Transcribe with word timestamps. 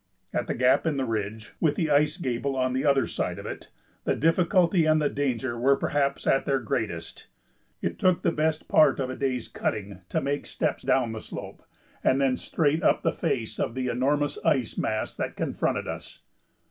At 0.33 0.47
the 0.47 0.55
gap 0.55 0.87
in 0.87 0.97
the 0.97 1.05
ridge, 1.05 1.53
with 1.59 1.75
the 1.75 1.91
ice 1.91 2.17
gable 2.17 2.55
on 2.55 2.73
the 2.73 2.83
other 2.83 3.05
side 3.05 3.37
of 3.37 3.45
it, 3.45 3.69
the 4.03 4.15
difficulty 4.15 4.85
and 4.85 4.99
the 4.99 5.11
danger 5.11 5.59
were 5.59 5.75
perhaps 5.75 6.25
at 6.25 6.45
their 6.47 6.57
greatest. 6.57 7.27
It 7.83 7.99
took 7.99 8.23
the 8.23 8.31
best 8.31 8.67
part 8.67 8.99
of 8.99 9.11
a 9.11 9.15
day's 9.15 9.47
cutting 9.47 10.01
to 10.09 10.19
make 10.19 10.47
steps 10.47 10.81
down 10.81 11.11
the 11.11 11.19
slope 11.21 11.61
and 12.03 12.19
then 12.19 12.35
straight 12.35 12.81
up 12.81 13.03
the 13.03 13.11
face 13.13 13.59
of 13.59 13.75
the 13.75 13.89
enormous 13.89 14.39
ice 14.43 14.75
mass 14.75 15.13
that 15.17 15.35
confronted 15.35 15.87
us. 15.87 16.21